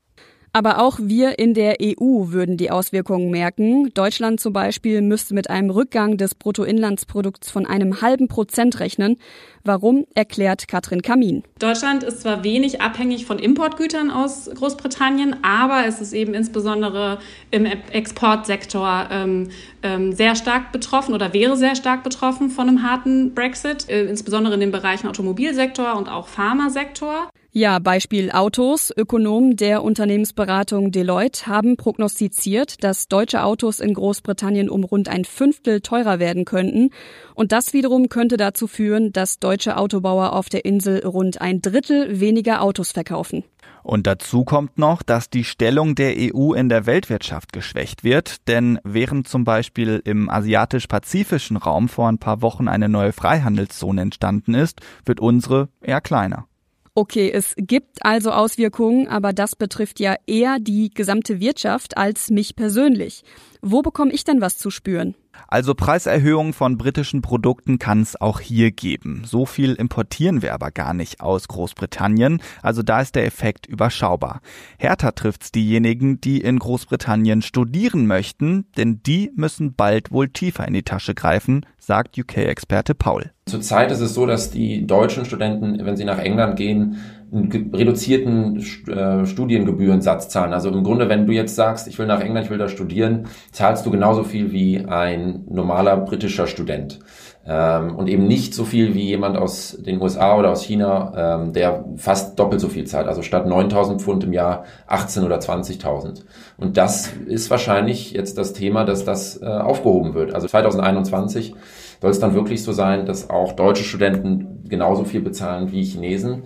Aber 0.54 0.80
auch 0.80 1.00
wir 1.02 1.40
in 1.40 1.54
der 1.54 1.78
EU 1.82 2.32
würden 2.32 2.58
die 2.58 2.72
Auswirkungen 2.72 3.32
merken. 3.32 3.90
Deutschland 3.94 4.42
zum 4.42 4.52
Beispiel 4.52 5.02
müsste 5.02 5.34
mit 5.34 5.50
einem 5.50 5.70
Rückgang 5.70 6.18
des 6.18 6.36
Bruttoinlandsprodukts 6.36 7.50
von 7.50 7.66
einem 7.66 8.02
halben 8.02 8.28
Prozent 8.28 8.82
rechnen. 8.82 9.18
Warum, 9.64 10.06
erklärt 10.14 10.68
Katrin 10.68 11.02
Kamin. 11.02 11.44
Deutschland 11.60 12.04
ist 12.04 12.22
zwar 12.22 12.44
wenig 12.44 12.82
abhängig 12.82 13.26
von 13.26 13.40
Importgütern 13.40 14.12
aus 14.12 14.50
Großbritannien, 14.54 15.38
aber 15.42 15.86
es 15.86 16.02
ist 16.02 16.12
eben 16.12 16.34
insbesondere 16.34 17.20
im 17.52 17.66
Exportsektor 17.66 19.08
ähm, 19.10 19.52
ähm, 19.84 20.12
sehr 20.12 20.36
stark 20.36 20.74
betroffen 20.74 21.14
oder 21.14 21.34
wäre 21.34 21.56
sehr 21.56 21.78
stark 21.78 22.04
betroffen 22.04 22.50
von 22.50 22.68
einem 22.68 22.84
harten 22.84 23.34
Brexit, 23.34 23.88
äh, 23.88 24.04
insbesondere 24.04 24.56
in 24.56 24.60
den 24.60 24.72
Bereichen 24.72 25.08
Automobilsektor 25.08 25.96
und 25.96 26.10
auch 26.10 26.28
Pharmasektor. 26.28 27.30
Ja, 27.54 27.80
Beispiel 27.80 28.32
Autos. 28.32 28.94
Ökonomen 28.96 29.58
der 29.58 29.84
Unternehmensberatung 29.84 30.92
Deloitte 30.92 31.48
haben 31.48 31.76
prognostiziert, 31.76 32.82
dass 32.82 33.10
deutsche 33.10 33.44
Autos 33.44 33.82
in 33.82 33.94
Großbritannien 33.94 34.70
um 34.70 34.86
rund 34.86 35.10
ein 35.10 35.26
Fünftel 35.26 35.82
teurer 35.82 36.20
werden 36.20 36.46
könnten. 36.46 36.92
Und 37.36 37.52
das 37.52 37.74
wiederum 37.74 38.08
könnte 38.08 38.38
dazu 38.38 38.68
führen, 38.68 39.12
dass 39.12 39.40
deutsche 39.40 39.76
Autobauer 39.76 40.32
auf 40.32 40.48
der 40.48 40.64
Insel 40.64 41.06
rund 41.06 41.42
ein 41.42 41.62
Drittel 41.62 42.22
weniger 42.22 42.62
Autos 42.62 42.94
verkaufen. 42.94 43.44
Und 43.84 44.08
dazu 44.08 44.46
kommt 44.46 44.78
noch, 44.78 45.04
dass 45.04 45.30
die 45.30 45.44
Stellung 45.44 45.96
der 45.96 46.14
EU 46.18 46.54
in 46.54 46.70
der 46.70 46.86
Weltwirtschaft 46.86 47.52
geschwächt 47.52 48.06
wird, 48.06 48.48
denn 48.48 48.80
während 48.86 49.28
zum 49.28 49.44
Beispiel 49.44 50.02
im 50.06 50.30
asiatisch-pazifischen 50.30 51.58
Raum 51.58 51.90
vor 51.90 52.08
ein 52.08 52.18
paar 52.18 52.42
Wochen 52.42 52.70
eine 52.70 52.88
neue 52.88 53.12
Freihandelszone 53.12 54.02
entstanden 54.02 54.54
ist, 54.54 54.80
wird 55.04 55.20
unsere 55.20 55.68
eher 55.82 56.00
kleiner. 56.00 56.48
Okay, 56.94 57.32
es 57.32 57.54
gibt 57.56 58.06
also 58.06 58.32
Auswirkungen, 58.32 59.08
aber 59.08 59.32
das 59.32 59.56
betrifft 59.56 60.02
ja 60.02 60.16
eher 60.28 60.60
die 60.60 60.90
gesamte 60.90 61.40
Wirtschaft 61.40 61.96
als 61.96 62.30
mich 62.30 62.58
persönlich. 62.58 63.24
Wo 63.62 63.82
bekomme 63.82 64.12
ich 64.12 64.26
denn 64.26 64.42
was 64.42 64.58
zu 64.58 64.70
spüren? 64.72 65.16
Also 65.48 65.76
Preiserhöhungen 65.76 66.54
von 66.54 66.78
britischen 66.78 67.22
Produkten 67.22 67.80
kann 67.80 68.02
es 68.02 68.20
auch 68.20 68.40
hier 68.40 68.72
geben. 68.72 69.24
So 69.26 69.46
viel 69.46 69.74
importieren 69.74 70.42
wir 70.42 70.54
aber 70.54 70.72
gar 70.72 70.94
nicht 70.94 71.22
aus 71.22 71.48
Großbritannien, 71.48 72.42
also 72.62 72.84
da 72.84 73.02
ist 73.02 73.16
der 73.16 73.26
Effekt 73.26 73.66
überschaubar. 73.66 74.42
Härter 74.78 75.14
trifft's 75.16 75.52
diejenigen, 75.52 76.22
die 76.22 76.42
in 76.42 76.60
Großbritannien 76.60 77.42
studieren 77.42 78.08
möchten, 78.08 78.66
denn 78.78 79.02
die 79.04 79.32
müssen 79.36 79.74
bald 79.74 80.12
wohl 80.12 80.30
tiefer 80.30 80.68
in 80.68 80.74
die 80.74 80.84
Tasche 80.84 81.14
greifen, 81.14 81.66
sagt 81.78 82.18
UK-Experte 82.18 82.96
Paul. 82.96 83.32
Zurzeit 83.48 83.92
ist 83.92 84.00
es 84.00 84.14
so, 84.14 84.26
dass 84.26 84.52
die 84.52 84.86
deutschen 84.86 85.26
Studenten, 85.26 85.84
wenn 85.86 85.98
sie 85.98 86.06
nach 86.06 86.20
England 86.20 86.56
gehen, 86.56 86.98
einen 87.34 87.74
reduzierten 87.74 88.58
äh, 88.88 89.26
Studiengebührensatz 89.26 90.30
zahlen. 90.30 90.54
Also 90.54 90.70
im 90.70 90.84
Grunde, 90.84 91.08
wenn 91.08 91.26
du 91.26 91.32
jetzt 91.32 91.56
sagst, 91.56 91.88
ich 91.88 91.98
will 91.98 92.06
nach 92.06 92.22
England, 92.22 92.46
ich 92.46 92.52
will 92.52 92.58
da 92.58 92.68
studieren, 92.68 93.28
zahlst 93.52 93.86
du 93.86 93.92
genauso 93.92 94.24
viel 94.24 94.52
wie 94.52 94.86
ein 94.86 95.46
normaler 95.50 95.98
britischer 95.98 96.48
Student. 96.48 97.00
Ähm, 97.44 97.96
und 97.96 98.08
eben 98.08 98.28
nicht 98.28 98.54
so 98.54 98.66
viel 98.66 98.94
wie 98.94 99.06
jemand 99.06 99.38
aus 99.38 99.78
den 99.80 100.00
USA 100.00 100.38
oder 100.38 100.52
aus 100.52 100.64
China, 100.64 101.40
ähm, 101.42 101.54
der 101.54 101.86
fast 101.96 102.38
doppelt 102.38 102.62
so 102.62 102.68
viel 102.68 102.86
zahlt. 102.86 103.08
Also 103.08 103.24
statt 103.24 103.48
9000 103.48 104.02
Pfund 104.02 104.24
im 104.26 104.34
Jahr 104.34 104.66
18 104.88 105.24
oder 105.24 105.40
20.000. 105.40 106.24
Und 106.58 106.78
das 106.78 107.12
ist 107.26 107.50
wahrscheinlich 107.50 108.12
jetzt 108.12 108.38
das 108.38 108.54
Thema, 108.54 108.84
dass 108.84 109.06
das 109.06 109.42
äh, 109.42 109.46
aufgehoben 109.46 110.14
wird. 110.14 110.36
Also 110.36 110.48
2021 110.48 111.56
soll 112.00 112.12
es 112.12 112.20
dann 112.20 112.36
wirklich 112.36 112.64
so 112.64 112.74
sein, 112.74 113.06
dass 113.06 113.30
auch 113.30 113.54
deutsche 113.54 113.84
Studenten 113.84 114.66
genauso 114.68 115.04
viel 115.04 115.22
bezahlen 115.22 115.72
wie 115.72 115.84
Chinesen. 115.84 116.44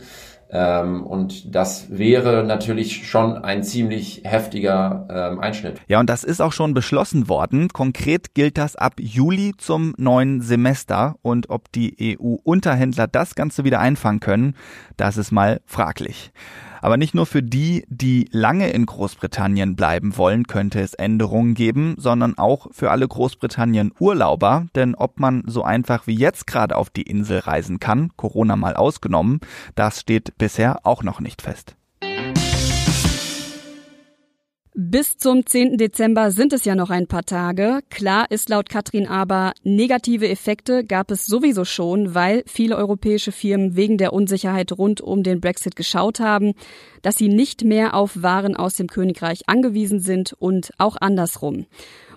Ähm, 0.52 1.04
und 1.04 1.56
das 1.56 1.88
wäre 1.90 2.44
natürlich 2.44 3.08
schon 3.08 3.38
ein 3.38 3.64
ziemlich 3.64 4.22
heftiger 4.24 5.08
ähm, 5.10 5.40
Einschnitt. 5.40 5.82
Ja, 5.88 6.00
und 6.00 6.10
das 6.10 6.24
ist 6.24 6.42
auch 6.42 6.54
schon 6.54 6.74
beschlossen 6.74 7.28
worden. 7.28 7.70
Konkret 7.70 8.34
gilt 8.36 8.58
das 8.58 8.76
ab 8.76 8.94
Juli 9.00 9.54
zum 9.58 9.94
neuen 9.98 10.42
Semester. 10.42 11.16
Und 11.22 11.50
ob 11.50 11.72
die 11.72 12.18
EU-Unterhändler 12.20 13.08
das 13.08 13.36
Ganze 13.36 13.64
wieder 13.64 13.80
einfangen 13.80 14.20
können, 14.20 14.56
das 14.98 15.18
ist 15.18 15.32
mal 15.32 15.62
fraglich. 15.66 16.32
Aber 16.86 16.98
nicht 16.98 17.16
nur 17.16 17.26
für 17.26 17.42
die, 17.42 17.84
die 17.90 18.30
lange 18.32 18.70
in 18.70 18.86
Großbritannien 18.86 19.76
bleiben 19.76 20.18
wollen, 20.18 20.46
könnte 20.46 20.82
es 20.82 20.94
Änderungen 20.94 21.56
geben, 21.56 21.96
sondern 21.98 22.38
auch 22.38 22.68
für 22.74 22.92
alle 22.92 23.08
Großbritannien-Urlauber. 23.08 24.68
Denn 24.76 24.94
ob 24.94 25.20
man 25.20 25.42
so 25.48 25.64
einfach 25.64 26.06
wie 26.06 26.14
jetzt 26.14 26.46
gerade 26.46 26.78
auf 26.78 26.92
die 26.92 27.02
Insel 27.02 27.40
reisen 27.40 27.80
kann, 27.80 28.12
Corona 28.18 28.56
mal 28.56 28.76
ausgenommen, 28.76 29.40
das 29.74 30.02
steht 30.02 30.38
bisher 30.38 30.86
auch 30.86 31.02
noch 31.02 31.22
nicht 31.22 31.42
fest. 31.42 31.76
Bis 34.78 35.18
zum 35.18 35.46
10. 35.46 35.78
Dezember 35.78 36.32
sind 36.32 36.52
es 36.52 36.66
ja 36.66 36.76
noch 36.76 36.90
ein 36.90 37.08
paar 37.08 37.24
Tage. 37.24 37.80
Klar 37.90 38.30
ist 38.30 38.50
laut 38.50 38.68
Katrin 38.68 39.08
aber, 39.08 39.54
negative 39.64 40.28
Effekte 40.28 40.84
gab 40.84 41.12
es 41.12 41.26
sowieso 41.26 41.64
schon, 41.64 42.14
weil 42.14 42.44
viele 42.46 42.76
europäische 42.76 43.32
Firmen 43.32 43.78
wegen 43.78 43.98
der 43.98 44.12
Unsicherheit 44.12 44.74
rund 44.74 45.00
um 45.00 45.24
den 45.24 45.40
Brexit 45.40 45.78
geschaut 45.78 46.20
haben, 46.20 46.56
dass 47.04 47.16
sie 47.16 47.30
nicht 47.30 47.64
mehr 47.64 47.94
auf 47.94 48.22
Waren 48.22 48.58
aus 48.58 48.74
dem 48.74 48.88
Königreich 48.88 49.48
angewiesen 49.48 50.02
sind 50.02 50.34
und 50.34 50.72
auch 50.78 50.98
andersrum. 51.00 51.68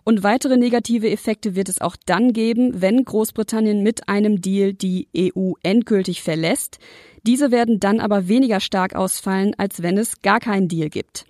Und 0.02 0.24
weitere 0.24 0.56
negative 0.56 1.08
Effekte 1.08 1.54
wird 1.54 1.68
es 1.68 1.80
auch 1.80 1.94
dann 2.06 2.32
geben, 2.32 2.82
wenn 2.82 3.04
Großbritannien 3.04 3.84
mit 3.84 4.08
einem 4.08 4.40
Deal 4.40 4.72
die 4.72 5.06
EU 5.16 5.52
endgültig 5.62 6.24
verlässt. 6.24 6.80
Diese 7.22 7.52
werden 7.52 7.78
dann 7.78 8.00
aber 8.00 8.26
weniger 8.26 8.58
stark 8.58 8.96
ausfallen, 8.96 9.54
als 9.58 9.80
wenn 9.80 9.96
es 9.96 10.22
gar 10.22 10.40
keinen 10.40 10.66
Deal 10.66 10.88
gibt. 10.88 11.24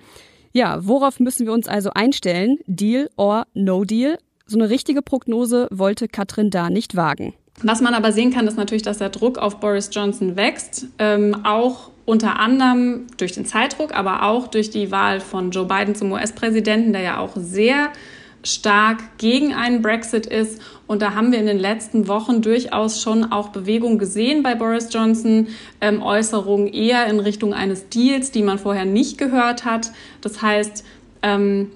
Ja, 0.59 0.81
worauf 0.81 1.21
müssen 1.21 1.47
wir 1.47 1.53
uns 1.53 1.69
also 1.69 1.91
einstellen? 1.91 2.59
Deal 2.67 3.09
or 3.17 3.47
no 3.55 3.85
deal? 3.85 4.19
So 4.45 4.59
eine 4.59 4.69
richtige 4.69 5.03
Prognose 5.03 5.69
wollte 5.71 6.09
Katrin 6.09 6.51
da 6.51 6.69
nicht 6.69 6.97
wagen. 6.97 7.33
Was 7.63 7.81
man 7.81 7.95
aber 7.95 8.11
sehen 8.11 8.33
kann, 8.33 8.49
ist 8.49 8.57
natürlich, 8.57 8.83
dass 8.83 8.99
der 8.99 9.11
Druck 9.11 9.39
auf 9.39 9.61
Boris 9.61 9.89
Johnson 9.93 10.35
wächst, 10.35 10.87
ähm, 10.99 11.45
auch 11.45 11.93
unter 12.07 12.41
anderem 12.41 13.07
durch 13.19 13.31
den 13.31 13.47
Zeitdruck, 13.47 13.95
aber 13.95 14.25
auch 14.25 14.49
durch 14.49 14.69
die 14.71 14.91
Wahl 14.91 15.21
von 15.21 15.53
Joe 15.53 15.65
Biden 15.65 15.95
zum 15.95 16.11
US-Präsidenten, 16.11 16.93
der 16.93 17.03
ja 17.03 17.19
auch 17.19 17.37
sehr 17.37 17.91
stark 18.43 19.19
gegen 19.19 19.55
einen 19.55 19.83
Brexit 19.83 20.27
ist. 20.27 20.61
Und 20.87 21.03
da 21.03 21.15
haben 21.15 21.33
wir 21.33 21.39
in 21.39 21.47
den 21.47 21.59
letzten 21.59 22.09
Wochen 22.09 22.41
durchaus 22.41 23.03
schon 23.03 23.31
auch 23.31 23.49
Bewegung 23.49 23.99
gesehen 23.99 24.43
bei 24.43 24.55
Boris 24.55 24.89
Johnson, 24.93 25.49
ähm, 25.81 26.03
Äußerungen 26.03 26.69
eher 26.69 27.07
in 27.07 27.21
Richtung 27.21 27.53
eines 27.53 27.89
Deals, 27.89 28.31
die 28.31 28.43
man 28.43 28.59
vorher 28.59 28.85
nicht 28.85 29.19
gehört 29.19 29.65
hat. 29.65 29.93
Das 30.21 30.41
heißt, 30.41 30.85
ähm, 31.23 31.71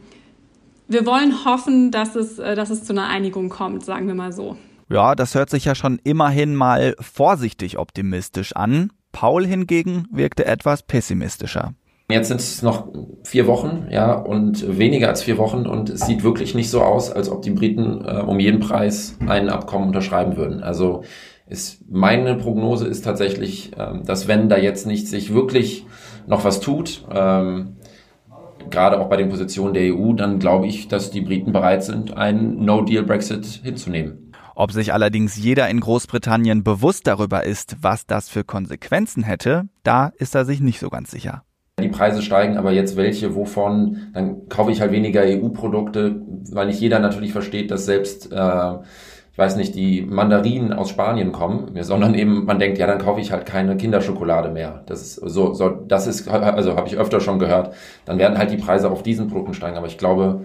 wir 0.89 1.07
wollen 1.07 1.45
hoffen, 1.45 1.91
dass 1.91 2.17
es, 2.17 2.39
äh, 2.39 2.55
dass 2.55 2.71
es 2.71 2.85
zu 2.85 2.93
einer 2.93 3.09
Einigung 3.09 3.49
kommt, 3.49 3.85
sagen 3.85 4.07
wir 4.07 4.15
mal 4.15 4.33
so. 4.33 4.57
Ja, 4.89 5.15
das 5.15 5.35
hört 5.35 5.51
sich 5.51 5.65
ja 5.65 5.75
schon 5.75 5.99
immerhin 6.05 6.55
mal 6.55 6.95
vorsichtig 7.01 7.79
optimistisch 7.79 8.55
an. 8.55 8.93
Paul 9.11 9.47
hingegen 9.47 10.07
wirkte 10.11 10.45
etwas 10.45 10.83
pessimistischer. 10.83 11.75
Jetzt 12.13 12.29
sind 12.29 12.41
es 12.41 12.63
noch 12.63 12.89
vier 13.25 13.47
Wochen, 13.47 13.89
ja, 13.91 14.13
und 14.13 14.79
weniger 14.79 15.09
als 15.09 15.23
vier 15.23 15.39
Wochen 15.39 15.67
und 15.67 15.91
es 15.91 16.03
sieht 16.03 16.23
wirklich 16.23 16.55
nicht 16.55 16.71
so 16.71 16.83
aus, 16.83 17.11
als 17.11 17.31
ob 17.31 17.43
die 17.43 17.51
Briten 17.51 18.05
äh, 18.05 18.21
um 18.21 18.39
jeden 18.39 18.61
Preis 18.61 19.17
ein 19.27 19.49
Abkommen 19.49 19.89
unterschreiben 19.89 20.37
würden. 20.37 20.63
Also 20.63 21.03
ist, 21.49 21.85
meine 21.91 22.37
Prognose 22.37 22.87
ist 22.87 23.03
tatsächlich, 23.03 23.73
ähm, 23.79 24.05
dass 24.05 24.29
wenn 24.29 24.49
da 24.49 24.57
jetzt 24.57 24.87
nicht 24.87 25.09
sich 25.09 25.33
wirklich 25.35 25.87
noch 26.27 26.45
was 26.45 26.61
tut, 26.61 27.05
ähm, 27.13 27.77
gerade 28.71 29.01
auch 29.01 29.09
bei 29.09 29.17
den 29.17 29.29
Positionen 29.29 29.75
der 29.75 29.95
EU, 29.95 30.13
dann 30.15 30.39
glaube 30.39 30.67
ich, 30.67 30.89
dass 30.89 31.11
die 31.11 31.21
Briten 31.21 31.53
bereit 31.53 31.85
sind, 31.85 32.17
einen 32.17 32.65
No-Deal-Brexit 32.65 33.61
hinzunehmen. 33.63 34.33
Ob 34.55 34.73
sich 34.73 34.93
allerdings 34.93 35.37
jeder 35.37 35.69
in 35.69 35.81
Großbritannien 35.81 36.63
bewusst 36.63 37.07
darüber 37.07 37.45
ist, 37.45 37.77
was 37.81 38.07
das 38.07 38.29
für 38.29 38.45
Konsequenzen 38.45 39.23
hätte, 39.23 39.65
da 39.83 40.13
ist 40.17 40.35
er 40.35 40.45
sich 40.45 40.61
nicht 40.61 40.79
so 40.79 40.91
ganz 40.91 41.11
sicher. 41.11 41.45
Die 41.83 41.89
Preise 41.89 42.23
steigen, 42.23 42.57
aber 42.57 42.73
jetzt 42.73 42.97
welche, 42.97 43.35
wovon, 43.35 44.11
dann 44.15 44.49
kaufe 44.49 44.71
ich 44.71 44.81
halt 44.81 44.93
weniger 44.93 45.23
EU-Produkte, 45.23 46.23
weil 46.53 46.67
nicht 46.67 46.81
jeder 46.81 46.99
natürlich 46.99 47.33
versteht, 47.33 47.71
dass 47.71 47.85
selbst, 47.85 48.33
äh, 48.33 48.73
ich 49.33 49.39
weiß 49.39 49.57
nicht, 49.57 49.75
die 49.75 50.03
Mandarinen 50.03 50.73
aus 50.73 50.91
Spanien 50.91 51.33
kommen, 51.33 51.71
sondern 51.83 52.15
eben 52.15 52.45
man 52.45 52.59
denkt, 52.59 52.79
ja, 52.79 52.87
dann 52.87 52.99
kaufe 52.99 53.21
ich 53.21 53.33
halt 53.33 53.47
keine 53.47 53.77
Kinderschokolade 53.77 54.51
mehr. 54.51 54.83
Das 54.87 55.01
ist 55.01 55.15
so, 55.17 55.55
so 55.55 55.69
das 55.69 56.07
ist, 56.07 56.29
also 56.29 56.77
habe 56.77 56.89
ich 56.89 56.97
öfter 56.97 57.21
schon 57.21 57.39
gehört. 57.39 57.75
Dann 58.05 58.19
werden 58.19 58.39
halt 58.39 58.51
die 58.51 58.59
Preise 58.59 58.91
auf 58.91 59.03
diesen 59.03 59.29
Produkten 59.29 59.55
steigen, 59.55 59.77
aber 59.77 59.87
ich 59.87 59.99
glaube, 59.99 60.43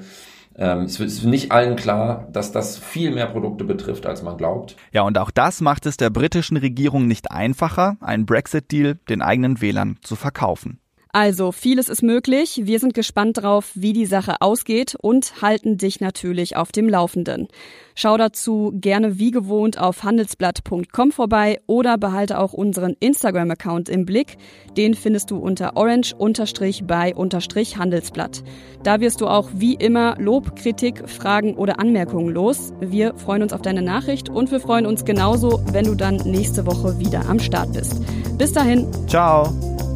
ähm, 0.58 0.84
es 0.84 1.00
ist 1.00 1.24
nicht 1.24 1.52
allen 1.52 1.76
klar, 1.76 2.28
dass 2.32 2.52
das 2.52 2.78
viel 2.78 3.12
mehr 3.12 3.28
Produkte 3.28 3.64
betrifft, 3.64 4.06
als 4.06 4.24
man 4.24 4.38
glaubt. 4.38 4.76
Ja, 4.92 5.04
und 5.04 5.18
auch 5.18 5.32
das 5.32 5.62
macht 5.62 5.86
es 5.86 5.98
der 5.98 6.10
britischen 6.10 6.58
Regierung 6.58 7.08
nicht 7.08 7.32
einfacher, 7.32 7.98
einen 8.02 8.26
Brexit-Deal 8.26 8.96
den 9.08 9.22
eigenen 9.22 9.62
Wählern 9.62 9.98
zu 10.02 10.16
verkaufen. 10.16 10.80
Also, 11.12 11.52
vieles 11.52 11.90
ist 11.90 12.04
möglich. 12.04 12.62
Wir 12.64 12.80
sind 12.80 12.94
gespannt 12.94 13.38
drauf, 13.38 13.72
wie 13.76 13.92
die 13.94 14.06
Sache 14.06 14.36
ausgeht 14.42 14.96
und 15.00 15.42
halten 15.42 15.78
dich 15.78 16.00
natürlich 16.00 16.56
auf 16.56 16.72
dem 16.72 16.88
Laufenden. 16.90 17.48
Schau 17.96 18.16
dazu 18.18 18.74
gerne 18.76 19.18
wie 19.18 19.32
gewohnt 19.32 19.80
auf 19.80 20.04
handelsblatt.com 20.04 21.12
vorbei 21.12 21.60
oder 21.66 21.98
behalte 21.98 22.38
auch 22.40 22.54
unseren 22.54 22.94
Instagram-Account 23.00 23.90
im 23.90 24.06
Blick. 24.06 24.38
Den 24.78 24.94
findest 24.94 25.32
du 25.32 25.38
unter 25.38 25.76
orange-by-handelsblatt. 25.76 28.44
Da 28.84 29.00
wirst 29.00 29.22
du 29.22 29.28
auch 29.28 29.50
wie 29.54 29.74
immer 29.74 30.16
Lob, 30.20 30.56
Kritik, 30.56 31.10
Fragen 31.10 31.56
oder 31.56 31.80
Anmerkungen 31.80 32.30
los. 32.30 32.74
Wir 32.80 33.16
freuen 33.16 33.42
uns 33.42 33.54
auf 33.54 33.64
deine 33.64 33.82
Nachricht 33.82 34.30
und 34.30 34.52
wir 34.52 34.60
freuen 34.60 34.86
uns 34.86 35.04
genauso, 35.04 35.64
wenn 35.72 35.86
du 35.86 35.96
dann 35.96 36.18
nächste 36.18 36.68
Woche 36.68 37.00
wieder 37.00 37.28
am 37.28 37.40
Start 37.40 37.74
bist. 37.74 38.04
Bis 38.38 38.54
dahin. 38.54 38.86
Ciao. 39.08 39.87